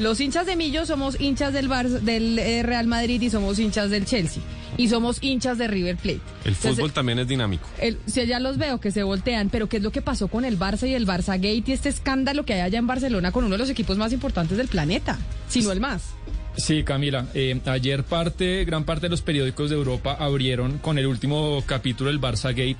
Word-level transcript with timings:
Los 0.00 0.20
hinchas 0.20 0.44
de 0.44 0.56
Millo 0.56 0.84
somos 0.86 1.20
hinchas 1.20 1.52
del, 1.52 1.68
Bar 1.68 1.88
del 1.88 2.36
eh, 2.36 2.64
Real 2.64 2.88
Madrid 2.88 3.22
y 3.22 3.30
somos 3.30 3.60
hinchas 3.60 3.90
del 3.90 4.04
Chelsea. 4.04 4.42
Y 4.76 4.88
somos 4.88 5.22
hinchas 5.22 5.56
de 5.56 5.68
River 5.68 5.96
Plate. 5.98 6.20
El 6.44 6.56
fútbol 6.56 6.92
también 6.92 7.20
es 7.20 7.28
dinámico. 7.28 7.68
El, 7.78 7.96
si 8.06 8.26
ya 8.26 8.40
los 8.40 8.58
veo 8.58 8.80
que 8.80 8.90
se 8.90 9.04
voltean, 9.04 9.50
pero 9.50 9.68
¿qué 9.68 9.76
es 9.76 9.84
lo 9.84 9.92
que 9.92 10.02
pasó 10.02 10.26
con 10.26 10.44
el 10.44 10.58
Barça 10.58 10.88
y 10.88 10.94
el 10.94 11.06
Barça 11.06 11.36
Gate 11.36 11.62
y 11.66 11.72
este 11.72 11.90
escándalo 11.90 12.44
que 12.44 12.54
hay 12.54 12.60
allá 12.62 12.80
en 12.80 12.88
Barcelona 12.88 13.30
con 13.30 13.44
uno 13.44 13.52
de 13.52 13.58
los 13.58 13.70
equipos 13.70 13.96
más 13.98 14.12
importantes 14.12 14.58
del 14.58 14.66
planeta? 14.66 15.16
Si 15.46 15.62
no 15.62 15.70
el 15.70 15.78
más. 15.78 16.14
Sí, 16.56 16.84
Camila. 16.84 17.26
Eh, 17.32 17.58
ayer 17.64 18.04
parte, 18.04 18.64
gran 18.66 18.84
parte 18.84 19.06
de 19.06 19.10
los 19.10 19.22
periódicos 19.22 19.70
de 19.70 19.76
Europa 19.76 20.16
abrieron 20.18 20.78
con 20.78 20.98
el 20.98 21.06
último 21.06 21.62
capítulo 21.64 22.10
del 22.10 22.20
Barça 22.20 22.50
Gate. 22.50 22.76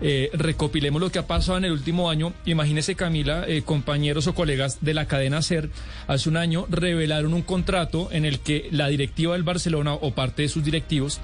Eh, 0.00 0.30
recopilemos 0.32 1.00
lo 1.00 1.10
que 1.10 1.18
ha 1.18 1.26
pasado 1.26 1.58
en 1.58 1.64
el 1.64 1.72
último 1.72 2.08
año. 2.08 2.34
Imagínese, 2.44 2.94
Camila, 2.94 3.44
eh, 3.48 3.62
compañeros 3.62 4.28
o 4.28 4.34
colegas 4.34 4.78
de 4.80 4.94
la 4.94 5.06
cadena 5.06 5.42
SER, 5.42 5.70
hace 6.06 6.28
un 6.28 6.36
año 6.36 6.66
revelaron 6.70 7.34
un 7.34 7.42
contrato 7.42 8.08
en 8.12 8.24
el 8.24 8.38
que 8.38 8.68
la 8.70 8.88
directiva 8.88 9.32
del 9.32 9.42
Barcelona 9.42 9.94
o 9.94 10.14
parte 10.14 10.42
de 10.42 10.48
sus 10.48 10.62
directivos 10.62 11.20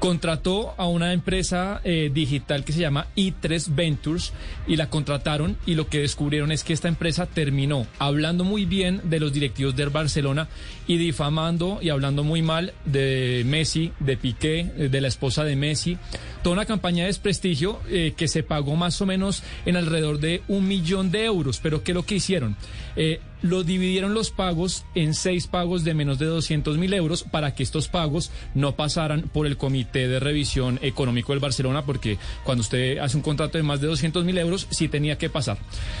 contrató 0.00 0.74
a 0.78 0.88
una 0.88 1.12
empresa 1.12 1.80
eh, 1.84 2.10
digital 2.12 2.64
que 2.64 2.72
se 2.72 2.80
llama 2.80 3.06
i3 3.16 3.74
Ventures 3.74 4.32
y 4.66 4.76
la 4.76 4.90
contrataron 4.90 5.56
y 5.66 5.74
lo 5.74 5.88
que 5.88 6.00
descubrieron 6.00 6.50
es 6.50 6.64
que 6.64 6.72
esta 6.72 6.88
empresa 6.88 7.26
terminó 7.26 7.86
hablando 7.98 8.42
muy 8.42 8.64
bien 8.64 9.02
de 9.04 9.20
los 9.20 9.32
directivos 9.32 9.76
del 9.76 9.90
Barcelona 9.90 10.48
y 10.86 10.96
difamando 10.96 11.78
y 11.82 11.90
hablando 11.90 12.24
muy 12.24 12.40
mal 12.42 12.72
de 12.86 13.42
Messi, 13.46 13.92
de 14.00 14.16
Piqué, 14.16 14.64
de 14.64 15.00
la 15.00 15.08
esposa 15.08 15.44
de 15.44 15.54
Messi. 15.54 15.98
Toda 16.42 16.54
una 16.54 16.64
campaña 16.66 17.02
de 17.02 17.08
desprestigio 17.08 17.80
eh, 17.88 18.14
que 18.16 18.28
se 18.28 18.42
pagó 18.42 18.76
más 18.76 19.00
o 19.00 19.06
menos 19.06 19.42
en 19.66 19.76
alrededor 19.76 20.18
de 20.18 20.42
un 20.48 20.66
millón 20.66 21.10
de 21.10 21.24
euros. 21.24 21.60
Pero 21.62 21.82
¿qué 21.82 21.92
es 21.92 21.94
lo 21.94 22.04
que 22.04 22.16
hicieron? 22.16 22.56
Eh, 22.96 23.20
lo 23.42 23.64
dividieron 23.64 24.14
los 24.14 24.30
pagos 24.30 24.84
en 24.94 25.14
seis 25.14 25.46
pagos 25.46 25.84
de 25.84 25.94
menos 25.94 26.18
de 26.18 26.26
200 26.26 26.76
mil 26.76 26.92
euros 26.92 27.22
para 27.22 27.54
que 27.54 27.62
estos 27.62 27.88
pagos 27.88 28.30
no 28.54 28.76
pasaran 28.76 29.22
por 29.22 29.46
el 29.46 29.56
Comité 29.56 30.08
de 30.08 30.20
Revisión 30.20 30.78
Económico 30.82 31.32
del 31.32 31.40
Barcelona, 31.40 31.84
porque 31.84 32.18
cuando 32.44 32.60
usted 32.62 32.98
hace 32.98 33.16
un 33.16 33.22
contrato 33.22 33.56
de 33.56 33.64
más 33.64 33.80
de 33.80 33.86
200 33.86 34.24
mil 34.24 34.36
euros, 34.38 34.66
sí 34.70 34.88
tenía 34.88 35.16
que 35.16 35.30
pasar. 35.30 35.58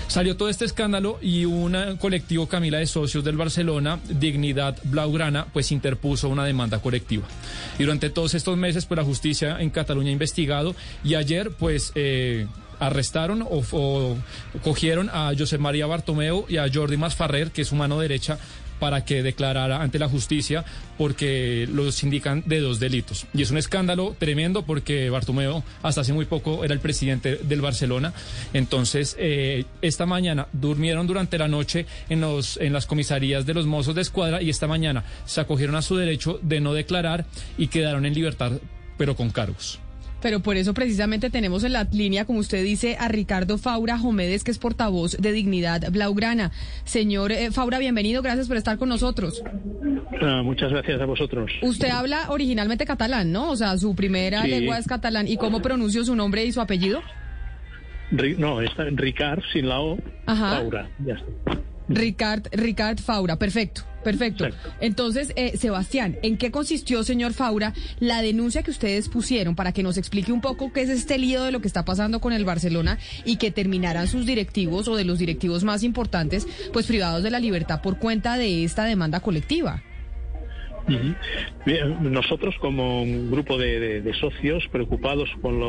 Salió 0.08 0.36
todo 0.36 0.48
este 0.48 0.64
escándalo 0.64 1.18
y 1.22 1.44
un 1.44 1.96
colectivo, 1.98 2.46
Camila, 2.46 2.78
de 2.78 2.86
socios 2.86 3.24
del 3.24 3.36
Barcelona, 3.36 4.00
Dignidad 4.08 4.78
Blaugrana, 4.84 5.46
pues 5.52 5.72
interpuso 5.72 6.28
una 6.28 6.44
demanda 6.44 6.80
colectiva. 6.80 7.26
Y 7.78 7.84
durante 7.84 8.10
todos 8.10 8.34
estos 8.34 8.56
meses, 8.56 8.86
pues 8.86 8.98
la 8.98 9.04
justicia 9.04 9.56
en 9.60 9.70
Cataluña 9.70 10.10
ha 10.10 10.12
y 11.04 11.14
ayer, 11.14 11.50
pues... 11.50 11.92
Eh, 11.94 12.46
arrestaron 12.80 13.46
o, 13.48 14.16
cogieron 14.64 15.10
a 15.10 15.32
José 15.38 15.58
María 15.58 15.86
Bartomeu 15.86 16.46
y 16.48 16.56
a 16.56 16.66
Jordi 16.72 16.96
Masfarrer, 16.96 17.50
que 17.50 17.60
es 17.60 17.68
su 17.68 17.76
mano 17.76 18.00
derecha, 18.00 18.38
para 18.80 19.04
que 19.04 19.22
declarara 19.22 19.82
ante 19.82 19.98
la 19.98 20.08
justicia 20.08 20.64
porque 20.98 21.68
los 21.70 22.02
indican 22.02 22.42
de 22.46 22.60
dos 22.60 22.80
delitos. 22.80 23.26
Y 23.34 23.42
es 23.42 23.50
un 23.50 23.58
escándalo 23.58 24.16
tremendo 24.18 24.64
porque 24.64 25.10
Bartomeu 25.10 25.62
hasta 25.82 26.00
hace 26.00 26.12
muy 26.12 26.24
poco 26.24 26.64
era 26.64 26.74
el 26.74 26.80
presidente 26.80 27.36
del 27.36 27.60
Barcelona. 27.60 28.12
Entonces, 28.54 29.16
eh, 29.18 29.64
esta 29.82 30.06
mañana 30.06 30.48
durmieron 30.52 31.06
durante 31.06 31.38
la 31.38 31.46
noche 31.46 31.86
en 32.08 32.72
las 32.72 32.86
comisarías 32.86 33.46
de 33.46 33.54
los 33.54 33.66
mozos 33.66 33.94
de 33.94 34.00
escuadra 34.00 34.42
y 34.42 34.50
esta 34.50 34.66
mañana 34.66 35.04
se 35.26 35.42
acogieron 35.42 35.76
a 35.76 35.82
su 35.82 35.96
derecho 35.96 36.40
de 36.42 36.60
no 36.60 36.72
declarar 36.72 37.26
y 37.58 37.68
quedaron 37.68 38.06
en 38.06 38.14
libertad, 38.14 38.52
pero 38.96 39.14
con 39.14 39.30
cargos. 39.30 39.78
Pero 40.22 40.40
por 40.40 40.56
eso 40.56 40.74
precisamente 40.74 41.30
tenemos 41.30 41.64
en 41.64 41.72
la 41.72 41.84
línea, 41.84 42.24
como 42.24 42.40
usted 42.40 42.62
dice, 42.62 42.96
a 42.98 43.08
Ricardo 43.08 43.58
Faura 43.58 43.98
Jomedes, 43.98 44.44
que 44.44 44.50
es 44.50 44.58
portavoz 44.58 45.16
de 45.18 45.32
Dignidad 45.32 45.90
Blaugrana. 45.90 46.52
Señor 46.84 47.32
eh, 47.32 47.50
Faura, 47.50 47.78
bienvenido, 47.78 48.22
gracias 48.22 48.48
por 48.48 48.56
estar 48.56 48.78
con 48.78 48.88
nosotros. 48.88 49.42
Ah, 50.20 50.42
muchas 50.44 50.70
gracias 50.70 51.00
a 51.00 51.06
vosotros. 51.06 51.50
Usted 51.62 51.88
habla 51.88 52.26
originalmente 52.30 52.84
catalán, 52.84 53.32
¿no? 53.32 53.50
O 53.50 53.56
sea, 53.56 53.76
su 53.78 53.94
primera 53.94 54.46
lengua 54.46 54.78
es 54.78 54.86
catalán. 54.86 55.28
¿Y 55.28 55.36
cómo 55.36 55.62
pronuncio 55.62 56.04
su 56.04 56.14
nombre 56.14 56.44
y 56.44 56.52
su 56.52 56.60
apellido? 56.60 57.00
no, 58.38 58.60
está 58.60 58.84
Ricard, 58.84 59.40
sin 59.52 59.68
la 59.68 59.80
O, 59.80 59.98
Faura, 60.26 60.90
ya 61.04 61.14
está. 61.14 61.60
Ricard, 61.88 62.46
Ricard 62.52 62.98
Faura, 62.98 63.36
perfecto, 63.36 63.82
perfecto. 64.04 64.46
Entonces, 64.80 65.32
eh, 65.36 65.56
Sebastián, 65.56 66.18
¿en 66.22 66.36
qué 66.36 66.50
consistió, 66.50 67.02
señor 67.04 67.32
Faura, 67.32 67.74
la 67.98 68.22
denuncia 68.22 68.62
que 68.62 68.70
ustedes 68.70 69.08
pusieron 69.08 69.54
para 69.54 69.72
que 69.72 69.82
nos 69.82 69.96
explique 69.96 70.32
un 70.32 70.40
poco 70.40 70.72
qué 70.72 70.82
es 70.82 70.90
este 70.90 71.18
lío 71.18 71.42
de 71.44 71.52
lo 71.52 71.60
que 71.60 71.68
está 71.68 71.84
pasando 71.84 72.20
con 72.20 72.32
el 72.32 72.44
Barcelona 72.44 72.98
y 73.24 73.36
que 73.36 73.50
terminaran 73.50 74.08
sus 74.08 74.26
directivos 74.26 74.88
o 74.88 74.96
de 74.96 75.04
los 75.04 75.18
directivos 75.18 75.64
más 75.64 75.82
importantes, 75.82 76.46
pues 76.72 76.86
privados 76.86 77.22
de 77.22 77.30
la 77.30 77.38
libertad 77.40 77.82
por 77.82 77.98
cuenta 77.98 78.36
de 78.36 78.64
esta 78.64 78.84
demanda 78.84 79.20
colectiva? 79.20 79.82
Nosotros 82.00 82.56
como 82.60 83.02
un 83.02 83.30
grupo 83.30 83.58
de, 83.58 84.10
socios 84.20 84.66
preocupados 84.72 85.30
con 85.40 85.60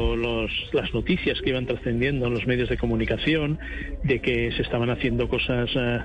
las 0.74 0.94
noticias 0.94 1.40
que 1.42 1.50
iban 1.52 1.66
trascendiendo 1.66 2.28
en 2.28 2.34
los 2.34 2.46
medios 2.48 2.70
de 2.70 2.78
comunicación, 2.78 3.60
de 4.04 4.20
que 4.20 4.52
se 4.52 4.62
estaban 4.62 4.90
haciendo 4.90 5.30
cosas 5.30 5.70
eh, 5.76 6.00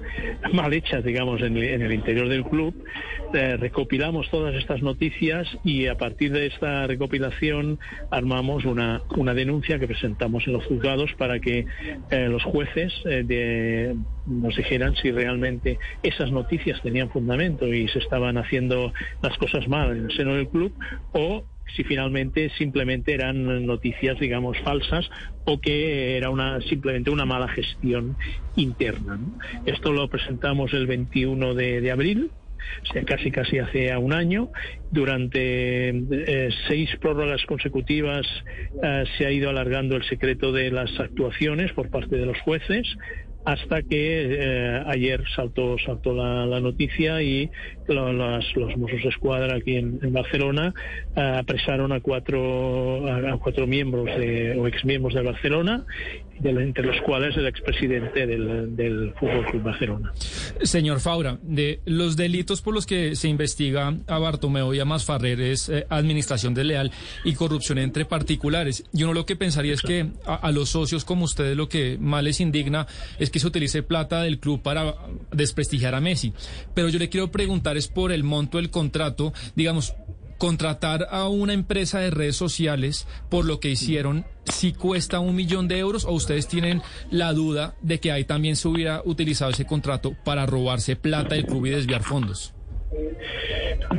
mal 0.53 0.73
hechas, 0.73 1.05
digamos, 1.05 1.41
en, 1.43 1.57
el 1.57 1.93
interior 1.93 2.29
del 2.29 2.45
club, 2.45 2.75
eh, 3.35 3.57
recopilamos 3.57 4.31
todas 4.31 4.55
estas 4.55 4.83
noticias 4.83 5.49
y 5.65 5.87
a 5.87 5.97
partir 5.97 6.33
de 6.33 6.47
esta 6.47 6.87
recopilación 6.87 7.79
armamos 8.11 8.65
una, 8.65 9.03
denuncia 9.35 9.79
que 9.79 9.87
presentamos 9.87 10.47
en 10.47 10.53
los 10.53 10.65
juzgados 10.67 11.13
para 11.19 11.41
que 11.41 11.67
eh, 12.11 12.29
los 12.29 12.43
jueces 12.45 12.93
nos 14.27 14.57
dijeran 14.57 14.95
si 14.97 15.11
realmente 15.11 15.79
esas 16.03 16.31
noticias 16.31 16.81
tenían 16.83 17.11
fundamento 17.11 17.67
y 17.67 17.89
se 17.89 17.99
estaban 17.99 18.39
haciendo 18.39 18.93
las 19.23 19.37
cosas 19.39 19.69
mal 19.69 19.97
en 19.97 20.05
el 20.07 20.17
seno 20.17 20.35
del 20.35 20.49
club 20.49 20.73
o 21.13 21.45
si 21.75 21.85
finalmente 21.85 22.51
simplemente 22.59 23.13
eran 23.13 23.67
noticias, 23.67 24.19
digamos, 24.19 24.59
falsas 24.61 25.09
o 25.45 25.61
que 25.61 26.17
era 26.17 26.31
una 26.31 26.61
simplemente 26.63 27.11
una 27.11 27.25
mala 27.25 27.49
gestión 27.49 28.17
interna. 28.57 29.19
Esto 29.65 29.93
lo 29.93 30.09
presentamos 30.09 30.73
el 30.75 30.87
21 30.87 31.55
de, 31.55 31.91
abril, 31.91 32.31
o 32.83 32.93
sea, 32.93 33.03
casi 33.05 33.31
casi 33.31 33.59
hace 33.59 33.97
un 33.97 34.13
año. 34.13 34.51
Durante 34.91 35.89
eh, 35.89 36.51
seis 36.69 36.91
prórrogas 37.01 37.45
consecutivas 37.47 38.27
eh, 38.83 39.05
se 39.19 39.27
ha 39.27 39.31
ido 39.31 39.51
alargando 39.51 39.97
el 39.97 40.05
secreto 40.05 40.53
de 40.53 40.71
las 40.71 40.99
actuaciones 41.01 41.73
por 41.73 41.91
parte 41.91 42.17
de 42.17 42.27
los 42.27 42.41
jueces 42.41 42.87
hasta 43.47 43.83
que 43.83 44.27
eh, 44.29 44.83
ayer 44.87 45.23
saltó 45.35 45.77
saltó 45.79 46.13
la, 46.13 46.61
noticia 46.61 47.23
y 47.23 47.49
los, 47.95 48.57
los 48.57 48.77
Mossos 48.77 49.03
de 49.03 49.09
Escuadra 49.09 49.57
aquí 49.57 49.77
en, 49.77 50.01
Barcelona 50.13 50.75
eh, 51.15 51.21
apresaron 51.21 51.93
a 51.93 52.01
cuatro 52.01 53.07
a, 53.09 53.39
cuatro 53.39 53.67
miembros 53.67 54.07
de, 54.07 54.57
o 54.59 54.67
exmiembros 54.67 55.15
de 55.15 55.23
Barcelona 55.23 55.85
entre 56.45 56.85
los 56.85 57.01
cuales 57.03 57.37
el 57.37 57.47
expresidente 57.47 58.27
del, 58.27 58.77
del 58.77 59.13
Fútbol 59.19 59.47
Club 59.47 59.63
Barcelona. 59.63 60.13
Señor 60.63 61.01
Faura, 61.01 61.39
de 61.43 61.81
los 61.87 62.17
delitos 62.17 62.63
por 62.63 62.75
los 62.75 62.87
que 62.87 63.17
se 63.17 63.29
investiga 63.29 63.95
a 64.07 64.19
Bartomeu 64.19 64.75
y 64.75 64.81
a 64.81 64.85
Masfarrer 64.85 65.41
es 65.41 65.69
eh, 65.69 65.87
administración 65.89 66.55
desleal 66.55 66.93
y 67.25 67.35
corrupción 67.35 67.79
entre 67.79 68.05
particulares. 68.05 68.85
Y 68.93 69.03
uno 69.03 69.15
lo 69.15 69.27
que 69.27 69.37
pensaría 69.37 69.75
es 69.75 69.83
que 69.83 70.07
a, 70.27 70.51
los 70.53 70.71
socios 70.71 71.05
como 71.05 71.25
ustedes 71.25 71.57
lo 71.57 71.69
que 71.69 71.97
más 71.99 72.23
les 72.23 72.41
indigna 72.41 72.87
es 73.19 73.31
que 73.31 73.39
se 73.39 73.47
utilice 73.47 73.83
plata 73.83 74.23
del 74.23 74.39
club 74.39 74.63
para 74.63 74.95
desprestigiar 75.33 75.95
a 75.95 76.01
Messi. 76.01 76.33
Pero 76.75 76.89
yo 76.89 76.99
le 76.99 77.09
quiero 77.09 77.31
preguntar 77.31 77.76
por 77.89 78.13
el 78.13 78.25
monto 78.25 78.59
del 78.59 78.71
contrato, 78.71 79.33
digamos, 79.55 79.95
contratar 80.39 81.09
a 81.11 81.29
una 81.29 81.53
empresa 81.53 82.01
de 82.01 82.11
redes 82.11 82.37
sociales 82.37 83.07
por 83.31 83.45
lo 83.45 83.61
que 83.61 83.71
hicieron 83.71 84.27
si 84.45 84.73
cuesta 84.73 85.21
un 85.21 85.35
millón 85.35 85.69
de 85.69 85.79
euros 85.79 86.05
o 86.05 86.13
ustedes 86.13 86.47
tienen 86.47 86.83
la 87.11 87.33
duda 87.33 87.75
de 87.83 88.01
que 88.01 88.13
ahí 88.13 88.25
también 88.25 88.57
se 88.57 88.69
hubiera 88.69 89.03
utilizado 89.05 89.51
ese 89.51 89.67
contrato 89.67 90.15
para 90.25 90.47
robarse 90.47 90.97
plata 90.97 91.35
del 91.35 91.47
club 91.47 91.67
y 91.67 91.71
desviar 91.71 92.03
fondos? 92.03 92.56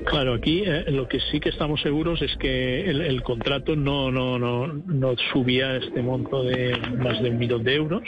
Claro, 0.06 0.34
aquí 0.34 0.64
eh, 0.66 0.86
lo 0.88 1.08
que 1.08 1.20
sí 1.20 1.40
que 1.40 1.50
estamos 1.50 1.82
seguros 1.82 2.22
es 2.22 2.36
que 2.38 2.90
el, 2.90 3.22
contrato 3.24 3.76
no, 3.76 4.12
no, 4.12 4.40
no, 4.40 4.68
no 4.68 5.16
subía 5.34 5.78
este 5.78 6.02
monto 6.02 6.44
de 6.44 6.78
más 6.98 7.22
de 7.22 7.30
un 7.30 7.38
millón 7.38 7.64
de 7.64 7.76
euros. 7.76 8.04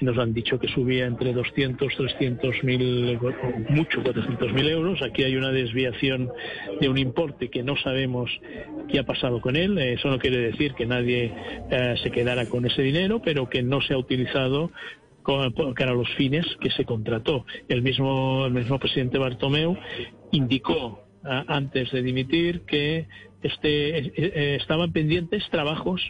Y 0.00 0.04
nos 0.04 0.18
han 0.18 0.32
dicho 0.32 0.58
que 0.58 0.68
subía 0.68 1.06
entre 1.06 1.32
200, 1.32 1.94
300 1.94 2.64
mil, 2.64 3.18
mucho 3.68 4.02
400 4.02 4.52
mil 4.52 4.68
euros. 4.68 5.02
Aquí 5.02 5.22
hay 5.22 5.36
una 5.36 5.52
desviación 5.52 6.30
de 6.80 6.88
un 6.88 6.98
importe 6.98 7.50
que 7.50 7.62
no 7.62 7.76
sabemos 7.76 8.30
qué 8.88 8.98
ha 8.98 9.04
pasado 9.04 9.40
con 9.40 9.56
él. 9.56 9.78
Eso 9.78 10.08
no 10.08 10.18
quiere 10.18 10.38
decir 10.38 10.74
que 10.74 10.86
nadie 10.86 11.32
eh, 11.70 11.94
se 12.02 12.10
quedara 12.10 12.46
con 12.46 12.64
ese 12.66 12.82
dinero, 12.82 13.20
pero 13.22 13.48
que 13.48 13.62
no 13.62 13.80
se 13.82 13.94
ha 13.94 13.98
utilizado 13.98 14.70
para 15.24 15.92
los 15.92 16.08
fines 16.14 16.46
que 16.60 16.70
se 16.70 16.84
contrató. 16.84 17.46
El 17.68 17.82
mismo, 17.82 18.46
el 18.46 18.52
mismo 18.52 18.78
presidente 18.78 19.18
Bartomeu 19.18 19.76
indicó 20.30 21.04
antes 21.24 21.90
de 21.90 22.02
dimitir 22.02 22.62
que 22.62 23.06
este, 23.42 23.98
eh, 23.98 24.12
eh, 24.16 24.56
estaban 24.60 24.92
pendientes 24.92 25.48
trabajos 25.50 26.00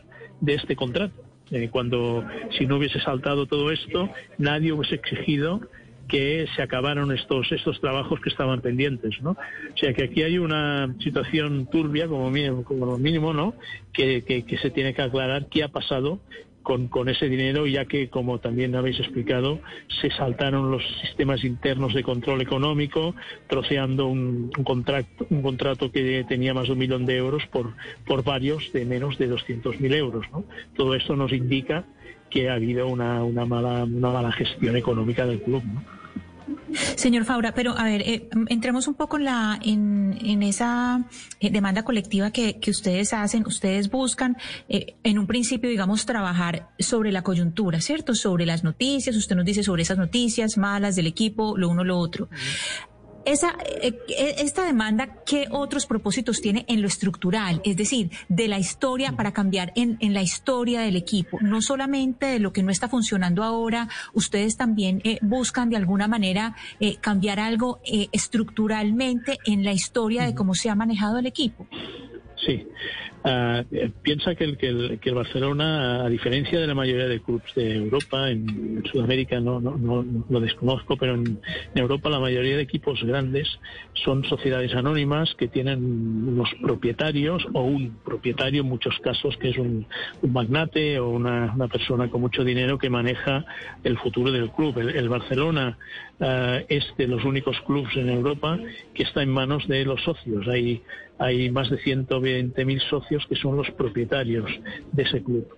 de 0.40 0.55
este 0.55 0.76
contrato. 0.76 1.14
Eh, 1.50 1.69
cuando 1.70 2.25
si 2.56 2.66
no 2.66 2.76
hubiese 2.76 3.00
saltado 3.00 3.46
todo 3.46 3.70
esto, 3.70 4.08
nadie 4.38 4.72
hubiese 4.72 4.96
exigido 4.96 5.61
que 6.08 6.46
se 6.55 6.62
acabaron 6.62 7.12
estos 7.12 7.50
estos 7.50 7.81
trabajos 7.81 8.20
que 8.20 8.28
estaban 8.28 8.61
pendientes, 8.61 9.20
¿no? 9.22 9.31
O 9.31 9.76
sea 9.76 9.94
que 9.94 10.05
aquí 10.05 10.22
hay 10.22 10.38
una 10.38 10.94
situación 11.00 11.66
turbia 11.66 12.06
como 12.08 12.31
mínimo, 12.31 12.62
como 12.62 12.99
mínimo 12.99 13.32
¿no? 13.32 13.55
Que, 13.93 14.22
que 14.22 14.58
se 14.58 14.70
tiene 14.70 14.94
que 14.94 15.02
aclarar 15.02 15.49
qué 15.49 15.62
ha 15.64 15.69
pasado 15.69 16.20
con, 16.64 16.88
con, 16.88 17.08
ese 17.08 17.28
dinero, 17.28 17.66
ya 17.69 17.84
que, 17.84 18.08
como 18.08 18.40
también 18.40 18.75
habéis 18.75 18.99
explicado, 18.99 19.61
se 20.00 20.11
saltaron 20.11 20.72
los 20.72 20.82
sistemas 21.02 21.44
internos 21.44 21.94
de 21.94 22.02
control 22.02 22.40
económico, 22.40 23.14
troceando 23.46 24.06
un, 24.06 24.50
un, 24.56 24.64
contrato, 24.64 25.26
un 25.31 25.43
contrato 25.43 25.93
que 25.93 26.25
tenía 26.26 26.55
más 26.55 26.66
de 26.66 26.72
un 26.72 26.78
millón 26.78 27.06
de 27.06 27.16
euros 27.16 27.46
por, 27.52 27.75
por 28.06 28.25
varios 28.25 28.72
de 28.72 28.84
menos 28.84 29.19
de 29.19 29.31
200.000 29.31 29.94
euros. 29.94 30.26
¿no? 30.32 30.44
Todo 30.75 30.96
esto 30.96 31.14
nos 31.14 31.32
indica 31.32 31.84
que 32.31 32.49
ha 32.49 32.55
habido 32.55 32.88
una, 32.88 33.22
una, 33.22 33.44
mala, 33.44 33.84
una 33.84 34.11
mala 34.11 34.32
gestión 34.32 34.76
económica 34.76 35.26
del 35.26 35.40
club. 35.43 35.62
¿no? 35.62 36.03
Señor 36.96 37.25
Faura, 37.25 37.52
pero 37.52 37.76
a 37.79 37.85
ver, 37.85 38.02
eh, 38.02 38.29
entremos 38.49 38.88
un 38.88 38.94
poco 38.94 39.17
en, 39.17 39.25
la, 39.25 39.58
en, 39.62 40.19
en 40.23 40.43
esa 40.43 41.05
eh, 41.41 41.50
demanda 41.50 41.85
colectiva 41.85 42.31
que, 42.31 42.58
que, 42.58 42.70
ustedes 42.70 43.12
hacen. 43.12 43.46
Ustedes 43.46 43.91
buscan, 43.91 44.37
eh, 44.69 44.96
en 45.02 45.19
un 45.19 45.26
principio, 45.26 45.70
digamos, 45.70 46.06
trabajar 46.06 46.70
sobre 46.79 47.12
la 47.12 47.23
coyuntura, 47.23 47.81
¿cierto? 47.81 48.14
Sobre 48.14 48.46
las 48.46 48.64
noticias. 48.64 49.17
Usted 49.17 49.37
nos 49.37 49.44
dice 49.44 49.62
sobre 49.62 49.82
esas 49.82 49.99
noticias 49.99 50.56
malas 50.58 50.96
del 50.96 51.06
equipo, 51.06 51.56
lo 51.56 51.69
uno, 51.69 51.85
lo 51.85 51.99
otro. 51.99 52.29
Esa, 53.25 53.56
eh, 53.81 53.99
eh, 54.09 54.35
esta 54.38 54.65
demanda, 54.65 55.23
¿qué 55.25 55.47
otros 55.50 55.87
propósitos 55.87 56.41
tiene 56.41 56.65
en 56.69 56.82
lo 56.82 56.88
estructural? 56.88 57.61
Es 57.65 57.76
decir, 57.76 58.11
de 58.29 58.49
la 58.49 58.59
historia 58.59 59.12
para 59.12 59.32
cambiar 59.32 59.73
en, 59.76 59.97
en 60.00 60.12
la 60.12 60.23
historia 60.23 60.81
del 60.81 60.97
equipo, 60.97 61.38
no 61.41 61.62
solamente 61.62 62.26
de 62.26 62.38
lo 62.38 62.53
que 62.53 62.62
no 62.62 62.71
está 62.71 62.88
funcionando 62.88 63.43
ahora, 63.43 63.88
ustedes 64.12 64.56
también 64.56 65.00
eh, 65.05 65.19
buscan 65.23 65.71
de 65.71 65.76
alguna 65.76 66.09
manera 66.09 66.55
eh, 66.81 66.97
cambiar 67.00 67.41
algo 67.41 67.81
eh, 67.85 68.09
estructuralmente 68.12 69.38
en 69.47 69.65
la 69.65 69.73
historia 69.73 70.25
de 70.25 70.35
cómo 70.35 70.55
se 70.55 70.71
ha 70.71 70.75
manejado 70.75 71.19
el 71.19 71.26
equipo. 71.26 71.67
Sí. 72.37 72.67
Uh, 73.25 73.65
piensa 74.03 74.35
que 74.35 74.44
el, 74.44 74.59
que, 74.59 74.69
el, 74.69 74.99
que 75.00 75.09
el 75.09 75.15
Barcelona, 75.15 76.05
a 76.05 76.11
diferencia 76.11 76.61
de 76.61 76.67
la 76.67 76.75
mayoría 76.75 77.09
de 77.09 77.23
clubes 77.23 77.55
de 77.55 77.76
Europa, 77.76 78.31
en, 78.31 78.85
Sudamérica 78.93 79.41
no, 79.41 79.61
no, 79.61 79.79
no, 79.79 80.05
lo 80.29 80.41
desconozco, 80.41 80.99
pero 80.99 81.15
en, 81.15 81.41
Europa 81.75 82.11
la 82.11 82.21
mayoría 82.21 82.56
de 82.56 82.62
equipos 82.62 83.03
grandes 83.03 83.49
son 83.94 84.25
sociedades 84.25 84.75
anónimas 84.75 85.35
que 85.37 85.49
tienen 85.49 85.82
unos 86.29 86.50
propietarios 86.61 87.47
o 87.55 87.62
un 87.62 87.97
propietario 88.05 88.61
en 88.61 88.69
muchos 88.69 88.99
casos 88.99 89.38
que 89.38 89.49
es 89.50 89.56
un, 89.56 89.87
magnate 90.23 90.99
o 90.99 91.09
una, 91.09 91.55
persona 91.73 92.11
con 92.11 92.21
mucho 92.21 92.44
dinero 92.44 92.76
que 92.76 92.91
maneja 92.91 93.47
el 93.85 93.97
futuro 93.97 94.32
del 94.32 94.50
club. 94.50 94.79
El, 94.79 94.91
el 94.91 95.09
Barcelona 95.09 95.79
uh, 96.21 96.62
es 96.69 96.85
de 96.99 97.09
los 97.09 97.25
únicos 97.25 97.59
clubes 97.62 97.97
en 97.97 98.11
Europa 98.11 98.59
que 98.93 99.05
está 99.05 99.23
en 99.23 99.31
manos 99.31 99.67
de 99.67 99.82
los 99.87 100.03
socios. 100.03 100.47
Hay 100.47 100.82
hay 101.19 101.50
más 101.50 101.70
de 101.70 101.78
120.000 101.78 102.81
socios 102.88 103.26
que 103.28 103.37
son 103.37 103.56
los 103.56 103.70
propietarios 103.72 104.50
de 104.93 105.02
ese 105.02 105.22
club. 105.22 105.49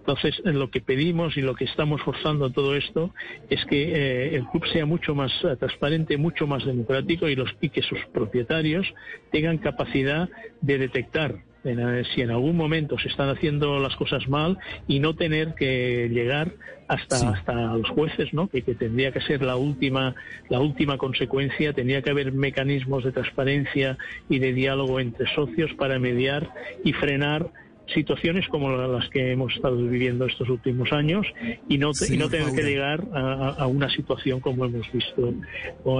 Entonces, 0.00 0.40
lo 0.44 0.70
que 0.70 0.80
pedimos 0.80 1.36
y 1.36 1.40
lo 1.40 1.56
que 1.56 1.64
estamos 1.64 2.00
forzando 2.02 2.50
todo 2.50 2.76
esto 2.76 3.12
es 3.50 3.64
que 3.64 3.92
eh, 3.92 4.36
el 4.36 4.46
club 4.46 4.64
sea 4.72 4.86
mucho 4.86 5.16
más 5.16 5.32
transparente, 5.58 6.16
mucho 6.16 6.46
más 6.46 6.64
democrático 6.64 7.28
y, 7.28 7.34
los, 7.34 7.50
y 7.60 7.70
que 7.70 7.82
sus 7.82 7.98
propietarios 8.12 8.86
tengan 9.32 9.58
capacidad 9.58 10.28
de 10.60 10.78
detectar 10.78 11.45
en, 11.66 12.04
si 12.04 12.22
en 12.22 12.30
algún 12.30 12.56
momento 12.56 12.98
se 12.98 13.08
están 13.08 13.28
haciendo 13.28 13.78
las 13.78 13.96
cosas 13.96 14.28
mal 14.28 14.58
y 14.86 15.00
no 15.00 15.14
tener 15.14 15.54
que 15.54 16.08
llegar 16.12 16.52
hasta 16.88 17.16
sí. 17.16 17.26
hasta 17.26 17.54
los 17.76 17.88
jueces, 17.90 18.32
¿no? 18.32 18.48
Que, 18.48 18.62
que, 18.62 18.74
tendría 18.74 19.12
que 19.12 19.20
ser 19.20 19.42
la 19.42 19.56
última 19.56 20.14
la 20.48 20.60
última 20.60 20.98
consecuencia, 20.98 21.72
tendría 21.72 22.02
que 22.02 22.10
haber 22.10 22.32
mecanismos 22.32 23.04
de 23.04 23.12
transparencia 23.12 23.98
y 24.28 24.38
de 24.38 24.52
diálogo 24.52 25.00
entre 25.00 25.26
socios 25.34 25.72
para 25.74 25.98
mediar 25.98 26.50
y 26.84 26.92
frenar 26.92 27.50
situaciones 27.94 28.46
como 28.48 28.70
las 28.70 29.08
que 29.10 29.32
hemos 29.32 29.54
estado 29.54 29.76
viviendo 29.76 30.26
estos 30.26 30.48
últimos 30.48 30.92
años 30.92 31.26
y 31.68 31.78
no, 31.78 31.92
y 32.08 32.16
no 32.16 32.28
tener 32.28 32.52
que 32.52 32.62
llegar 32.62 33.04
a, 33.12 33.50
a, 33.50 33.66
una 33.66 33.88
situación 33.90 34.40
como 34.40 34.64
hemos 34.64 34.90
visto 34.92 35.34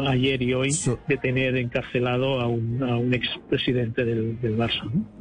ayer 0.09 0.43
y 0.43 0.55
hoy 0.55 0.71
de 1.07 1.17
tener 1.17 1.57
encarcelado 1.57 2.41
a 2.41 2.49
un, 2.49 2.83
a 2.83 2.97
un 2.97 3.15
expresidente 3.15 4.05
del, 4.05 4.41
del 4.41 4.57
Barça. 4.57 4.85
¿no? 4.93 5.16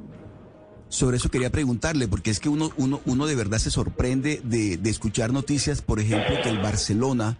Sobre 0.89 1.17
eso 1.17 1.29
quería 1.29 1.49
preguntarle, 1.49 2.07
porque 2.07 2.31
es 2.31 2.39
que 2.39 2.49
uno, 2.49 2.71
uno, 2.77 3.01
uno 3.05 3.25
de 3.25 3.35
verdad 3.35 3.57
se 3.57 3.71
sorprende 3.71 4.41
de, 4.43 4.77
de 4.77 4.89
escuchar 4.89 5.33
noticias, 5.33 5.81
por 5.81 5.99
ejemplo, 5.99 6.35
que 6.43 6.49
el 6.49 6.59
Barcelona, 6.59 7.37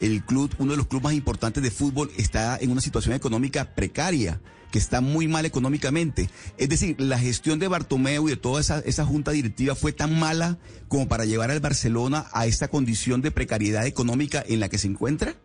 el 0.00 0.24
club, 0.24 0.54
uno 0.58 0.72
de 0.72 0.76
los 0.76 0.86
clubes 0.86 1.04
más 1.04 1.14
importantes 1.14 1.62
de 1.62 1.70
fútbol, 1.70 2.10
está 2.16 2.58
en 2.60 2.70
una 2.70 2.80
situación 2.80 3.14
económica 3.14 3.74
precaria 3.74 4.40
que 4.70 4.78
está 4.78 5.00
muy 5.00 5.28
mal 5.28 5.46
económicamente. 5.46 6.28
Es 6.56 6.68
decir, 6.68 7.00
la 7.00 7.18
gestión 7.18 7.58
de 7.58 7.68
Bartomeu 7.68 8.28
y 8.28 8.32
de 8.32 8.36
toda 8.36 8.60
esa, 8.60 8.80
esa 8.80 9.04
junta 9.04 9.30
directiva 9.30 9.74
fue 9.74 9.92
tan 9.92 10.18
mala 10.18 10.58
como 10.88 11.08
para 11.08 11.24
llevar 11.24 11.50
al 11.50 11.60
Barcelona 11.60 12.26
a 12.32 12.46
esta 12.46 12.68
condición 12.68 13.22
de 13.22 13.30
precariedad 13.30 13.86
económica 13.86 14.44
en 14.46 14.60
la 14.60 14.68
que 14.68 14.78
se 14.78 14.88
encuentra. 14.88 15.36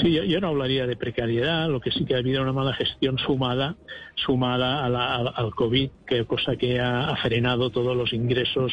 Sí, 0.00 0.12
yo, 0.12 0.24
yo, 0.24 0.40
no 0.40 0.48
hablaría 0.48 0.86
de 0.86 0.96
precariedad, 0.96 1.68
lo 1.68 1.80
que 1.80 1.90
sí 1.90 2.04
que 2.04 2.14
ha 2.14 2.18
habido 2.18 2.42
una 2.42 2.52
mala 2.52 2.72
gestión 2.74 3.18
sumada, 3.18 3.76
sumada 4.14 4.84
a 4.84 4.88
la, 4.88 5.14
a, 5.14 5.28
al 5.28 5.54
COVID, 5.54 5.90
que 6.06 6.24
cosa 6.24 6.56
que 6.56 6.80
ha, 6.80 7.14
frenado 7.16 7.70
todos 7.70 7.96
los 7.96 8.12
ingresos 8.12 8.72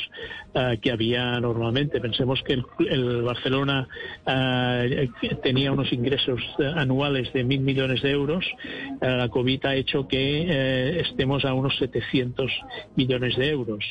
uh, 0.53 0.79
que 0.79 0.91
había 0.91 1.39
normalmente. 1.39 1.99
Pensemos 1.99 2.41
que 2.43 2.53
el, 2.53 2.65
el 2.89 3.21
Barcelona 3.21 3.87
uh, 4.25 5.37
tenía 5.41 5.71
unos 5.71 5.91
ingresos 5.93 6.41
anuales 6.75 7.31
de 7.33 7.43
mil 7.43 7.61
millones 7.61 8.01
de 8.01 8.11
euros. 8.11 8.45
La 9.01 9.29
COVID 9.29 9.65
ha 9.65 9.75
hecho 9.75 10.07
que 10.07 10.99
estemos 10.99 11.45
a 11.45 11.53
unos 11.53 11.77
700 11.77 12.51
millones 12.95 13.35
de 13.37 13.49
euros. 13.49 13.83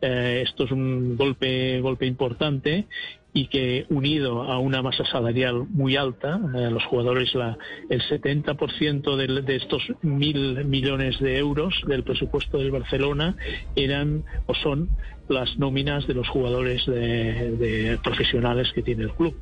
Eh, 0.00 0.44
esto 0.46 0.64
es 0.64 0.70
un 0.70 1.16
golpe, 1.16 1.80
golpe 1.80 2.06
importante 2.06 2.86
y 3.32 3.48
que 3.48 3.86
unido 3.90 4.42
a 4.42 4.58
una 4.58 4.82
masa 4.82 5.04
salarial 5.04 5.66
muy 5.68 5.96
alta, 5.96 6.40
eh, 6.54 6.70
los 6.70 6.84
jugadores, 6.86 7.34
la, 7.34 7.58
el 7.88 8.02
70% 8.02 9.16
de, 9.16 9.42
de 9.42 9.56
estos 9.56 9.82
mil 10.02 10.64
millones 10.64 11.18
de 11.20 11.38
euros 11.38 11.74
del 11.86 12.04
presupuesto 12.04 12.58
del 12.58 12.70
Barcelona 12.70 13.36
eran 13.76 14.24
o 14.46 14.54
son 14.54 14.88
las 15.28 15.58
nóminas 15.58 16.06
de 16.06 16.14
los 16.14 16.28
jugadores 16.28 16.84
de, 16.86 17.98
profesionales 18.02 18.72
que 18.72 18.82
tiene 18.82 19.04
el 19.04 19.12
club, 19.12 19.36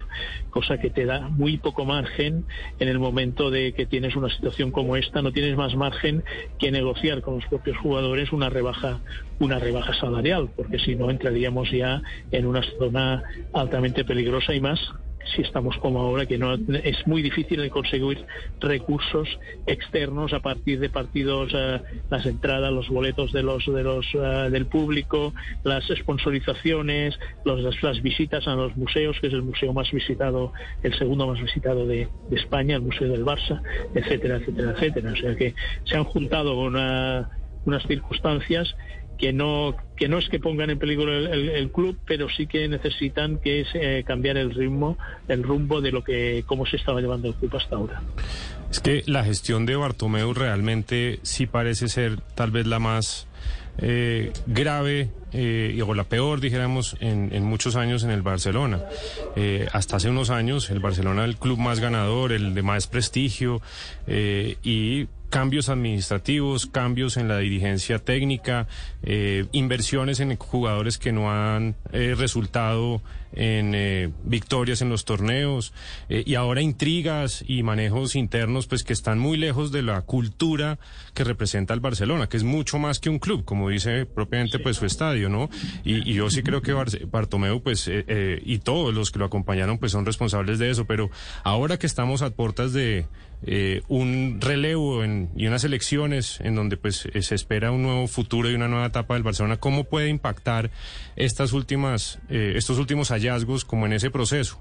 cosa 0.51 0.79
que 0.79 0.91
te 0.91 1.05
da 1.05 1.29
muy 1.29 1.59
poco 1.59 1.85
margen 1.85 2.45
en 2.79 2.89
el 2.89 2.99
momento 2.99 3.51
de 3.51 3.73
que 3.73 3.87
tienes 3.87 4.17
una 4.17 4.29
situación 4.29 4.71
como 4.71 4.97
esta, 4.97 5.23
no 5.23 5.33
tienes 5.33 5.57
más 5.57 5.75
margen 5.77 6.25
que 6.59 6.71
negociar 6.71 7.23
con 7.23 7.37
los 7.37 7.47
propios 7.47 7.77
jugadores 7.79 8.33
una 8.33 8.51
rebaja, 8.51 9.01
una 9.39 9.59
rebaja 9.59 9.95
salarial, 9.95 10.51
porque 10.57 10.79
si 10.79 10.97
no 10.97 11.11
entraríamos 11.11 11.71
ya 11.71 12.03
en 12.31 12.47
una 12.47 12.63
zona 12.79 13.23
altamente 13.53 14.05
peligrosa 14.05 14.55
y 14.55 14.61
más 14.61 14.81
si 15.35 15.43
estamos 15.43 15.77
como 15.79 16.01
ahora, 16.01 16.27
que 16.27 16.39
no 16.39 16.55
es 16.55 17.07
muy 17.07 17.23
difícil 17.23 17.69
conseguir 17.71 18.25
recursos 18.61 19.29
externos 19.67 20.33
a 20.33 20.41
partir 20.41 20.81
de 20.81 20.89
partidos, 20.89 21.53
uh, 21.55 21.81
las 22.11 22.27
entradas, 22.27 22.73
los 22.73 22.89
boletos 22.89 23.33
de 23.33 23.43
los, 23.43 23.67
de 23.67 23.83
los 23.83 24.15
uh, 24.15 24.51
del 24.51 24.67
público, 24.67 25.35
las 25.65 25.85
sponsorizaciones, 25.87 27.19
los, 27.45 27.83
las 27.83 28.03
visitas 28.03 28.47
a 28.47 28.55
los 28.55 28.77
museos, 28.77 29.19
que 29.21 29.29
es 29.29 29.33
el 29.33 29.43
museo 29.43 29.73
más 29.73 29.91
visitado, 29.91 30.53
el 30.83 30.97
segundo 30.97 31.27
más 31.27 31.41
visitado 31.41 31.87
de, 31.87 32.09
de 32.31 32.37
España, 32.37 32.77
el 32.77 32.83
Museo 32.83 33.09
del 33.09 33.25
Barça, 33.25 33.63
etcétera, 33.95 34.37
etcétera, 34.37 34.73
etcétera. 34.73 35.13
O 35.13 35.17
sea 35.17 35.35
que 35.37 35.55
se 35.85 35.97
han 35.97 36.05
juntado 36.05 36.59
una, 36.59 37.31
unas 37.65 37.83
circunstancias 37.87 38.75
que 39.19 39.33
no 39.33 39.75
que 39.97 40.09
no 40.09 40.19
es 40.19 40.29
que 40.29 40.39
pongan 40.39 40.71
en 40.71 40.79
peligro 40.79 41.13
el, 41.17 41.27
el, 41.27 41.49
el 41.49 41.71
club, 41.71 41.99
pero 42.07 42.29
sí 42.29 42.47
que 42.47 42.69
necesitan 42.69 43.39
que 43.39 43.63
es 43.63 43.69
eh, 43.75 44.05
cambiar 44.07 44.37
el 44.37 44.55
ritmo, 44.55 44.99
el 45.29 45.43
rumbo 45.43 45.81
de 45.81 45.91
lo 45.91 46.05
que 46.05 46.45
cómo 46.47 46.67
se 46.67 46.77
estaba 46.77 47.01
llevando 47.01 47.29
el 47.29 47.35
club 47.35 47.57
hasta 47.57 47.77
ahora. 47.77 48.03
Es 48.71 48.81
que 48.81 49.03
la 49.07 49.25
gestión 49.25 49.65
de 49.65 49.77
Bartomeu 49.77 50.35
realmente 50.35 51.19
sí 51.23 51.47
parece 51.47 51.89
ser 51.89 52.21
tal 52.35 52.51
vez 52.51 52.67
la 52.67 52.79
más 52.79 53.27
eh, 53.79 54.33
grave 54.47 55.11
eh, 55.33 55.83
o 55.87 55.95
la 55.95 56.05
peor, 56.05 56.41
dijéramos, 56.41 56.97
en, 57.01 57.31
en, 57.33 57.45
muchos 57.45 57.77
años 57.77 58.05
en 58.05 58.11
el 58.11 58.23
Barcelona. 58.23 58.83
Eh, 59.35 59.67
hasta 59.73 59.97
hace 59.97 60.09
unos 60.09 60.31
años 60.31 60.71
el 60.71 60.81
Barcelona 60.81 61.25
el 61.25 61.37
club 61.37 61.59
más 61.59 61.81
ganador, 61.81 62.33
el 62.33 62.55
de 62.55 62.63
más 62.63 62.87
prestigio 62.87 63.61
eh, 64.07 64.57
y 64.63 65.09
cambios 65.31 65.69
administrativos, 65.69 66.67
cambios 66.67 67.17
en 67.17 67.29
la 67.29 67.39
dirigencia 67.39 67.99
técnica, 67.99 68.67
eh, 69.03 69.47
inversiones 69.53 70.21
en 70.21 70.37
jugadores 70.37 70.99
que 70.99 71.13
no 71.13 71.31
han 71.31 71.75
eh, 71.93 72.15
resultado 72.17 73.03
en 73.33 73.75
eh, 73.75 74.11
victorias 74.25 74.83
en 74.83 74.89
los 74.89 75.05
torneos 75.05 75.73
eh, 76.09 76.23
y 76.27 76.35
ahora 76.35 76.63
intrigas 76.63 77.45
y 77.47 77.63
manejos 77.63 78.17
internos 78.17 78.67
pues 78.67 78.85
que 78.85 78.93
están 78.93 79.19
muy 79.19 79.37
lejos 79.37 79.73
de 79.73 79.83
la 79.83 80.03
cultura 80.03 80.79
que 81.15 81.25
representa 81.25 81.75
el 81.75 81.81
Barcelona, 81.81 82.29
que 82.29 82.37
es 82.37 82.45
mucho 82.45 82.79
más 82.79 82.99
que 82.99 83.11
un 83.11 83.19
club, 83.19 83.45
como 83.45 83.69
dice 83.69 84.07
propiamente 84.07 84.59
pues 84.59 84.77
su 84.77 84.87
estadio, 84.87 85.29
¿no? 85.29 85.51
Y, 85.85 86.17
yo 86.17 86.31
sí 86.31 86.43
creo 86.43 86.63
que 86.63 86.73
Bartomeu 86.73 87.63
pues 87.63 87.89
eh, 87.89 88.41
y 88.45 88.59
todos 88.59 88.95
los 88.95 89.11
que 89.11 89.19
lo 89.19 89.27
acompañaron 89.27 89.79
pues 89.79 89.93
son 89.93 90.07
responsables 90.07 90.59
de 90.59 90.71
eso, 90.71 90.87
pero 90.87 91.11
ahora 91.45 91.79
que 91.79 91.87
estamos 91.87 92.23
a 92.23 92.31
puertas 92.31 92.73
de 92.73 93.07
un 93.89 94.39
relevo 94.41 95.05
y 95.05 95.47
unas 95.47 95.63
elecciones 95.63 96.41
en 96.41 96.55
donde 96.55 96.79
pues 96.79 97.07
se 97.21 97.35
espera 97.35 97.71
un 97.71 97.83
nuevo 97.83 98.09
futuro 98.09 98.51
y 98.51 98.55
una 98.55 98.67
nueva 98.67 98.87
etapa 98.87 99.13
del 99.13 99.23
Barcelona, 99.23 99.59
¿cómo 99.59 99.85
puede 99.85 100.09
impactar 100.09 100.71
estas 101.17 101.53
últimas, 101.53 102.19
estos 102.31 102.79
últimos 102.79 103.11
hallazgos 103.11 103.26
como 103.65 103.87
en 103.87 103.93
ese 103.93 104.11
proceso? 104.11 104.61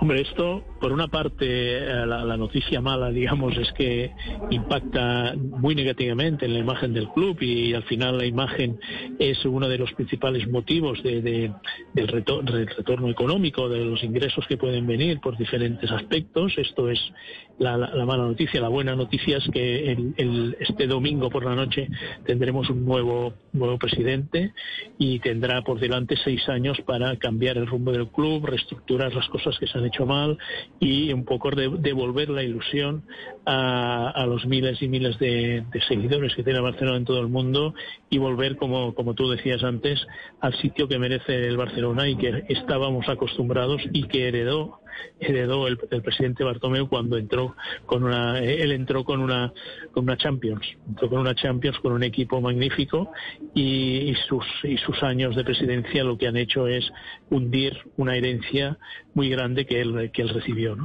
Hombre, 0.00 0.22
esto, 0.22 0.64
por 0.80 0.92
una 0.92 1.08
parte, 1.08 1.46
eh, 1.46 2.06
la, 2.06 2.36
noticia 2.36 2.80
mala, 2.80 3.10
digamos, 3.10 3.56
es 3.56 3.72
que 3.72 4.12
impacta 4.50 5.34
muy 5.36 5.74
negativamente 5.74 6.46
en 6.46 6.54
la 6.54 6.60
imagen 6.60 6.92
del 6.92 7.08
club 7.08 7.36
y 7.40 7.74
al 7.74 7.84
final 7.84 8.18
la 8.18 8.26
imagen 8.26 8.78
es 9.18 9.44
uno 9.44 9.68
de 9.68 9.78
los 9.78 9.92
principales 9.92 10.48
motivos 10.48 11.02
de, 11.02 11.52
del, 11.94 12.08
retorno 12.08 13.08
económico, 13.08 13.68
de 13.68 13.84
los 13.84 14.02
ingresos 14.02 14.46
que 14.46 14.56
pueden 14.56 14.86
venir 14.86 15.20
por 15.20 15.36
diferentes 15.36 15.90
aspectos. 15.90 16.54
Esto 16.56 16.88
es 16.90 17.00
la, 17.58 17.76
mala 17.76 18.24
noticia. 18.24 18.60
La 18.60 18.68
buena 18.68 18.94
noticia 18.96 19.38
es 19.38 19.48
que 19.52 19.92
el, 19.92 20.56
este 20.60 20.86
domingo 20.86 21.30
por 21.30 21.44
la 21.44 21.54
noche 21.54 21.88
tendremos 22.24 22.68
un 22.70 22.84
nuevo, 22.84 23.34
nuevo 23.52 23.78
presidente 23.78 24.52
y 24.98 25.18
tendrá 25.20 25.62
por 25.62 25.78
delante 25.78 26.16
seis 26.24 26.48
años 26.48 26.78
para 26.86 27.16
cambiar 27.16 27.58
el 27.58 27.66
rumbo 27.66 27.92
del 27.92 28.08
club, 28.08 28.46
reestructurar 28.46 29.14
las 29.14 29.28
cosas 29.28 29.58
que 29.58 29.67
se 29.68 29.78
han 29.78 29.86
hecho 29.86 30.06
mal 30.06 30.38
y 30.80 31.12
un 31.12 31.24
poco 31.24 31.50
devolver 31.50 32.30
la 32.30 32.42
ilusión 32.42 33.04
a, 33.50 34.26
los 34.26 34.44
miles 34.44 34.80
y 34.82 34.88
miles 34.88 35.18
de, 35.18 35.64
seguidores 35.88 36.34
que 36.34 36.42
tiene 36.42 36.60
Barcelona 36.60 36.98
en 36.98 37.04
todo 37.06 37.20
el 37.20 37.28
mundo 37.28 37.74
y 38.10 38.18
volver, 38.18 38.56
como, 38.56 38.94
como 38.94 39.14
tú 39.14 39.30
decías 39.30 39.64
antes, 39.64 40.06
al 40.40 40.54
sitio 40.60 40.86
que 40.86 40.98
merece 40.98 41.46
el 41.46 41.56
Barcelona 41.56 42.06
y 42.08 42.16
que 42.16 42.44
estábamos 42.48 43.08
acostumbrados 43.08 43.80
y 43.92 44.04
que 44.04 44.28
heredó 44.28 44.80
heredó 45.20 45.68
el, 45.68 45.76
presidente 45.76 46.42
Bartomeu 46.42 46.88
cuando 46.88 47.18
entró 47.18 47.54
con 47.86 48.02
una 48.02 48.40
él 48.40 48.72
entró 48.72 49.04
con 49.04 49.20
una 49.20 49.52
con 49.92 50.04
una 50.04 50.16
Champions 50.16 50.66
entró 50.88 51.08
con 51.08 51.20
una 51.20 51.36
Champions 51.36 51.78
con 51.78 51.92
un 51.92 52.02
equipo 52.02 52.40
magnífico 52.40 53.12
y, 53.54 54.12
sus 54.28 54.44
y 54.64 54.76
sus 54.78 55.00
años 55.04 55.36
de 55.36 55.44
presidencia 55.44 56.02
lo 56.02 56.18
que 56.18 56.26
han 56.26 56.36
hecho 56.36 56.66
es 56.66 56.90
hundir 57.30 57.78
una 57.96 58.16
herencia 58.16 58.76
muy 59.14 59.28
grande 59.30 59.66
que 59.66 59.80
él 59.80 60.10
que 60.12 60.22
él 60.22 60.30
recibió. 60.30 60.76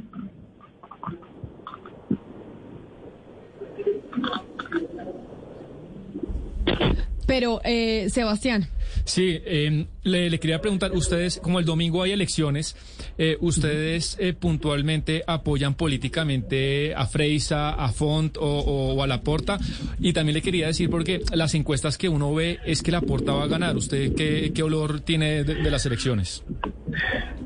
Pero, 7.25 7.61
eh, 7.63 8.09
Sebastián. 8.09 8.67
Sí, 9.05 9.41
em, 9.45 9.87
le, 10.03 10.39
quería 10.39 10.61
preguntar, 10.61 10.91
ustedes, 10.93 11.39
como 11.41 11.59
el 11.59 11.65
domingo 11.65 12.03
hay 12.03 12.11
elecciones, 12.11 12.75
eh, 13.17 13.37
¿ustedes 13.41 14.15
eh, 14.19 14.33
puntualmente 14.33 15.23
apoyan 15.27 15.75
políticamente 15.75 16.93
a 16.95 17.05
Freisa, 17.05 17.71
a 17.71 17.91
Font 17.91 18.37
o, 18.39 19.01
a 19.03 19.07
Laporta? 19.07 19.59
Y 19.99 20.13
también 20.13 20.35
le 20.35 20.41
quería 20.41 20.67
decir, 20.67 20.89
porque 20.89 21.21
las 21.33 21.53
encuestas 21.53 21.97
que 21.97 22.07
uno 22.07 22.33
ve 22.33 22.59
es 22.65 22.81
que 22.81 22.91
Laporta 22.91 23.33
va 23.33 23.43
a 23.43 23.47
ganar. 23.47 23.75
¿Usted 23.75 24.13
qué, 24.15 24.51
qué 24.53 24.63
olor 24.63 25.01
tiene 25.01 25.43
de 25.43 25.71
las 25.71 25.85
elecciones? 25.85 26.43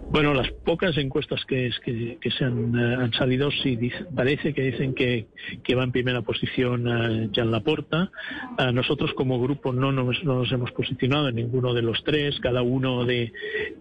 Bueno, 0.09 0.33
las 0.33 0.49
pocas 0.51 0.97
encuestas 0.97 1.43
que, 1.45 1.69
que, 1.83 2.31
se 2.31 2.45
han, 2.45 2.73
eh, 2.79 2.95
han, 2.95 3.11
salido 3.11 3.51
sí 3.51 3.77
parece 4.15 4.53
que 4.53 4.61
dicen 4.61 4.93
que, 4.95 5.27
que, 5.65 5.75
va 5.75 5.83
en 5.83 5.91
primera 5.91 6.21
posición 6.21 6.87
uh, 6.87 7.29
Jan 7.35 7.51
Laporta. 7.51 8.09
Uh, 8.57 8.71
nosotros 8.71 9.13
como 9.15 9.39
grupo 9.41 9.73
no 9.73 9.91
nos, 9.91 10.23
no 10.23 10.39
nos, 10.39 10.51
hemos 10.53 10.71
posicionado 10.71 11.27
en 11.27 11.35
ninguno 11.35 11.73
de 11.73 11.81
los 11.81 12.01
tres. 12.05 12.39
Cada 12.39 12.61
uno 12.61 13.03
de, 13.05 13.33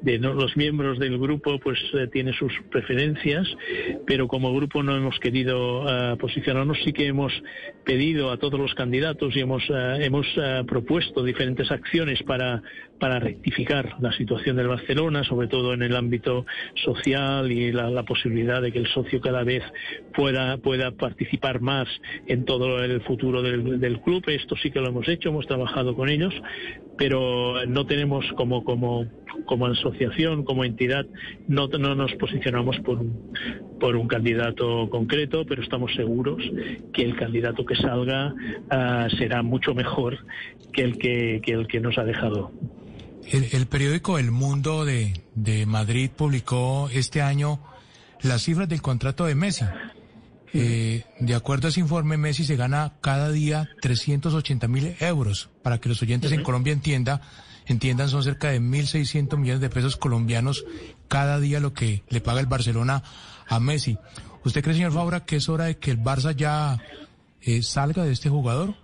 de 0.03 0.19
los 0.19 0.57
miembros 0.57 0.99
del 0.99 1.17
grupo 1.17 1.61
pues 1.61 1.79
eh, 1.95 2.09
tiene 2.13 2.33
sus 2.33 2.53
preferencias, 2.73 3.47
pero 4.05 4.27
como 4.27 4.53
grupo 4.53 4.83
no 4.83 4.97
hemos 4.97 5.19
querido 5.21 5.85
posicionarnos. 6.19 6.79
Sí 6.85 6.93
que 6.93 7.07
hemos 7.07 7.33
pedido 7.85 8.33
a 8.33 8.37
todos 8.37 8.59
los 8.59 8.75
candidatos 8.75 9.35
y 9.37 9.41
hemos, 9.41 9.63
hemos 9.71 10.27
propuesto 10.67 11.23
diferentes 11.23 11.71
acciones 11.71 12.23
para, 12.25 12.63
para 12.99 13.21
rectificar 13.21 13.97
la 14.01 14.13
situación 14.13 14.57
del 14.57 14.69
Barcelona, 14.69 15.23
sobre 15.25 15.49
todo 15.49 15.73
en 15.73 15.83
el 15.83 15.95
ámbito 15.95 16.17
social 16.75 17.51
y 17.51 17.73
la, 17.73 18.03
posibilidad 18.05 18.63
de 18.63 18.73
que 18.73 18.79
el 18.79 18.87
socio 18.89 19.21
cada 19.21 19.43
vez 19.43 19.63
pueda, 20.15 20.59
pueda 20.59 20.93
participar 20.93 21.61
más 21.61 21.89
en 22.27 22.45
todo 22.45 22.83
el 22.83 23.01
futuro 23.03 23.43
del, 23.43 24.01
club. 24.01 24.25
Esto 24.29 24.57
sí 24.57 24.71
que 24.71 24.81
lo 24.81 24.89
hemos 24.89 25.09
hecho, 25.09 25.31
hemos 25.31 25.47
trabajado 25.47 25.95
con 25.95 26.09
ellos, 26.09 26.35
pero 26.97 27.67
no 27.67 27.87
tenemos 27.87 28.25
como, 28.37 28.65
como, 28.65 29.07
como 29.47 29.67
asociación, 29.67 30.45
como 30.45 30.65
entidad, 30.65 31.07
no, 31.49 31.69
no 31.69 31.95
nos 31.95 32.13
posicionamos 32.15 32.79
por 32.81 32.99
un, 32.99 33.33
por 33.81 33.97
un 33.97 34.09
candidato 34.09 34.89
concreto, 34.91 35.45
pero 35.47 35.63
estamos 35.63 35.93
seguros 35.95 36.43
que 36.93 37.03
el 37.03 37.17
candidato 37.17 37.65
que 37.65 37.77
salga 37.77 38.35
ah, 38.71 39.09
será 39.19 39.43
mucho 39.43 39.75
mejor 39.75 40.19
que 40.73 40.83
el 40.83 40.99
que, 40.99 41.41
que 41.43 41.53
el 41.53 41.67
que 41.67 41.81
nos 41.81 41.99
ha 41.99 42.05
dejado. 42.05 42.53
El, 43.31 43.67
periódico 43.67 44.19
El 44.19 44.31
Mundo 44.31 44.85
de, 44.85 45.23
de, 45.35 45.67
Madrid 45.67 46.11
publicó 46.11 46.89
este 46.93 47.23
año 47.23 47.61
las 48.23 48.43
cifras 48.43 48.69
del 48.69 48.83
contrato 48.83 49.25
de 49.25 49.35
Messi. 49.35 49.65
Eh, 50.53 51.05
de 51.19 51.35
acuerdo 51.35 51.67
a 51.67 51.71
ese 51.71 51.81
informe, 51.81 52.17
Messi 52.17 52.45
se 52.45 52.57
gana 52.57 52.95
cada 53.01 53.31
día 53.31 53.69
380 53.83 54.69
mil 54.69 54.97
euros. 55.01 55.51
Para 55.63 55.79
que 55.79 55.89
los 55.89 56.01
oyentes 56.03 56.33
en 56.33 56.43
Colombia 56.43 56.73
entienda, 56.73 57.21
entiendan, 57.67 58.09
son 58.09 58.23
cerca 58.23 58.51
de 58.51 58.61
1.600 58.61 59.37
millones 59.37 59.61
de 59.61 59.71
pesos 59.71 59.97
colombianos 59.97 60.65
cada 61.09 61.41
día 61.41 61.61
lo 61.61 61.73
que 61.73 62.05
le 62.09 62.21
paga 62.21 62.41
el 62.41 62.47
Barcelona 62.47 63.03
a 63.49 63.61
Messi. 63.61 63.99
¿Usted 64.45 64.63
cree, 64.63 64.77
señor 64.77 64.93
Fabra, 64.93 65.25
que 65.25 65.37
es 65.37 65.49
hora 65.49 65.65
de 65.65 65.77
que 65.77 65.91
el 65.91 66.01
Barça 66.01 66.35
ya 66.35 66.81
eh, 67.43 67.63
salga 67.63 68.05
de 68.05 68.13
este 68.13 68.29
jugador? 68.29 68.75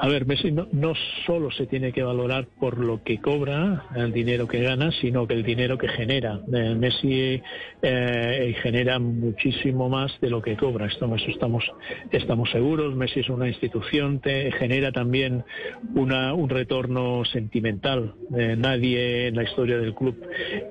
A 0.00 0.08
ver, 0.08 0.26
Messi 0.26 0.50
no, 0.50 0.94
solo 1.24 1.50
se 1.52 1.66
tiene 1.66 1.92
que 1.92 2.02
valorar 2.02 2.46
por 2.58 2.78
lo 2.78 3.02
que 3.04 3.18
cobra, 3.18 3.84
el 3.94 4.12
dinero 4.12 4.48
que 4.48 4.60
gana, 4.60 4.90
sino 4.90 5.26
que 5.26 5.34
el 5.34 5.44
dinero 5.44 5.78
que 5.78 5.88
genera. 5.88 6.40
Eh, 6.52 6.74
Messi 6.74 7.40
eh, 7.80 8.56
genera 8.60 8.98
muchísimo 8.98 9.88
más 9.88 10.12
de 10.20 10.30
lo 10.30 10.42
que 10.42 10.56
cobra. 10.56 10.86
Esto, 10.86 11.12
estamos, 11.14 11.64
estamos 12.10 12.50
seguros. 12.50 12.96
Messi 12.96 13.20
es 13.20 13.28
una 13.28 13.46
institución, 13.46 14.20
te 14.20 14.50
genera 14.52 14.90
también 14.90 15.44
una, 15.94 16.34
un 16.34 16.48
retorno 16.48 17.24
sentimental. 17.24 18.14
Eh, 18.36 18.56
nadie 18.58 19.28
en 19.28 19.36
la 19.36 19.44
historia 19.44 19.78
del 19.78 19.94
club 19.94 20.16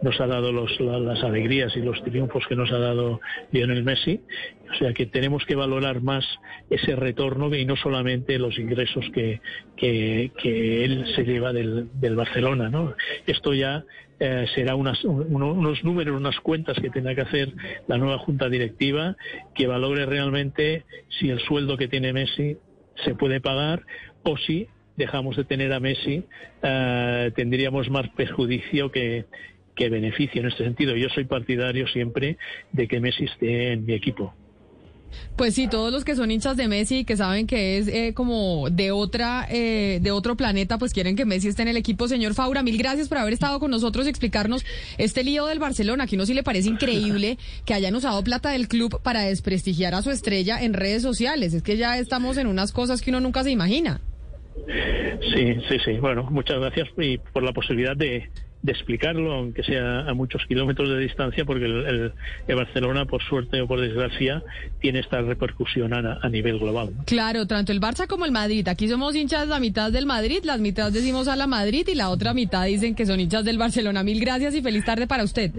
nos 0.02 0.20
ha 0.20 0.28
dado 0.28 0.52
los, 0.52 0.78
las 0.80 1.24
alegrías 1.24 1.76
y 1.78 1.80
los 1.80 2.04
triunfos 2.04 2.46
que 2.48 2.56
nos 2.56 2.72
ha 2.72 2.80
dado 2.80 3.22
Lionel 3.52 3.84
Messi. 3.84 4.20
O 4.72 4.76
sea 4.76 4.94
que 4.94 5.06
tenemos 5.06 5.46
que 5.46 5.56
valorar 5.56 6.02
más 6.02 6.26
ese 6.70 6.96
retorno 6.96 7.54
y 7.54 7.66
no 7.66 7.76
solamente 7.76 8.40
los 8.40 8.58
ingresos 8.58 9.06
que, 9.14 9.42
que, 9.78 10.86
él 10.86 11.06
se 11.16 11.24
lleva 11.24 11.54
del, 11.54 11.90
del 11.94 12.16
Barcelona. 12.16 12.70
¿no? 12.70 12.96
Esto 13.26 13.54
ya 13.54 13.86
eh, 14.20 14.46
será 14.54 14.76
unas, 14.76 15.04
unos 15.04 15.84
números, 15.84 16.16
unas 16.16 16.40
cuentas 16.40 16.78
que 16.80 16.90
tendrá 16.90 17.16
que 17.16 17.22
hacer 17.22 17.54
la 17.88 17.98
nueva 17.98 18.18
junta 18.20 18.50
directiva 18.50 19.16
que 19.56 19.68
valore 19.68 20.06
realmente 20.06 20.84
si 21.20 21.30
el 21.30 21.40
sueldo 21.40 21.78
que 21.78 21.88
tiene 21.88 22.14
Messi 22.14 22.58
se 23.04 23.16
puede 23.16 23.42
pagar 23.42 23.84
o 24.24 24.38
si 24.38 24.68
dejamos 24.96 25.36
de 25.36 25.44
tener 25.44 25.74
a 25.74 25.80
Messi 25.80 26.24
eh, 26.62 27.32
tendríamos 27.36 27.90
más 27.90 28.08
perjuicio 28.10 28.92
que, 28.92 29.26
que 29.76 29.90
beneficio 29.90 30.42
en 30.42 30.48
este 30.48 30.64
sentido. 30.64 30.96
Yo 30.96 31.10
soy 31.10 31.26
partidario 31.26 31.88
siempre 31.88 32.38
de 32.72 32.88
que 32.88 33.00
Messi 33.00 33.26
esté 33.26 33.74
en 33.74 33.86
mi 33.86 33.94
equipo. 33.94 34.34
Pues 35.36 35.56
sí, 35.56 35.68
todos 35.68 35.92
los 35.92 36.04
que 36.04 36.16
son 36.16 36.32
hinchas 36.32 36.58
de 36.58 36.68
Messi 36.68 37.00
y 37.00 37.06
que 37.06 37.18
saben 37.18 37.48
que 37.48 37.78
es 37.78 37.88
eh, 37.88 38.14
como 38.14 38.70
de 38.70 38.92
otra, 38.92 39.48
eh, 39.50 40.00
de 40.02 40.12
otro 40.12 40.36
planeta, 40.36 40.78
pues 40.78 40.94
quieren 40.94 41.16
que 41.16 41.26
Messi 41.26 41.48
esté 41.48 41.64
en 41.64 41.70
el 41.70 41.78
equipo. 41.78 42.08
Señor 42.08 42.34
Faura, 42.34 42.64
mil 42.64 42.78
gracias 42.78 43.10
por 43.10 43.18
haber 43.18 43.34
estado 43.34 43.60
con 43.60 43.72
nosotros 43.72 44.06
y 44.06 44.10
explicarnos 44.10 44.66
este 44.98 45.24
lío 45.24 45.46
del 45.46 45.60
Barcelona. 45.60 46.04
Aquí 46.04 46.18
no 46.18 46.26
sí 46.26 46.34
le 46.34 46.44
parece 46.44 46.70
increíble 46.70 47.38
que 47.66 47.74
hayan 47.74 47.96
usado 47.96 48.24
plata 48.24 48.52
del 48.52 48.68
club 48.68 49.02
para 49.02 49.22
desprestigiar 49.22 49.96
a 49.96 50.02
su 50.02 50.12
estrella 50.12 50.62
en 50.62 50.74
redes 50.74 51.02
sociales. 51.02 51.54
Es 51.54 51.64
que 51.64 51.78
ya 51.78 51.98
estamos 51.98 52.38
en 52.38 52.48
unas 52.48 52.72
cosas 52.72 53.02
que 53.02 53.10
uno 53.10 53.20
nunca 53.20 53.44
se 53.44 53.52
imagina. 53.52 54.02
Sí, 55.34 55.56
sí, 55.70 55.78
sí. 55.84 55.94
Bueno, 56.00 56.24
muchas 56.30 56.60
gracias 56.60 56.90
y 56.98 57.18
por 57.18 57.44
la 57.44 57.54
posibilidad 57.54 57.96
de, 57.96 58.30
de 58.64 58.72
explicarlo, 58.72 59.34
aunque 59.34 59.62
sea 59.64 60.00
a 60.00 60.14
muchos 60.14 60.42
kilómetros 60.48 60.90
de 60.90 60.98
distancia, 60.98 61.44
porque 61.44 61.66
el, 61.66 62.14
el, 62.48 62.56
Barcelona, 62.56 63.06
por 63.06 63.22
suerte 63.22 63.62
o 63.62 63.68
por 63.68 63.82
desgracia, 63.82 64.42
tiene 64.80 65.00
esta 65.00 65.22
repercusión 65.22 65.94
a, 65.94 66.20
a, 66.22 66.30
nivel 66.30 66.60
global. 66.60 66.92
Claro, 67.06 67.46
tanto 67.46 67.74
el 67.74 67.82
Barça 67.82 68.08
como 68.08 68.26
el 68.26 68.32
Madrid. 68.32 68.66
Aquí 68.70 68.88
somos 68.88 69.16
hinchas 69.16 69.50
la 69.50 69.60
mitad 69.60 69.92
del 69.92 70.06
Madrid, 70.06 70.40
las 70.44 70.62
mitad 70.62 70.92
decimos 70.92 71.28
a 71.28 71.36
la 71.36 71.46
Madrid 71.46 71.86
y 71.92 71.96
la 71.96 72.10
otra 72.10 72.34
mitad 72.34 72.66
dicen 72.66 72.96
que 72.96 73.06
son 73.06 73.20
hinchas 73.20 73.44
del 73.44 73.58
Barcelona. 73.58 74.02
Mil 74.02 74.22
gracias 74.22 74.56
y 74.56 74.62
feliz 74.62 74.86
tarde 74.86 75.08
para 75.08 75.26
usted. 75.26 75.52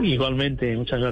Igualmente, 0.00 0.76
muchas 0.76 1.00
gracias. 1.00 1.08